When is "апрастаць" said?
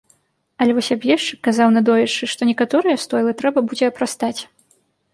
3.95-4.37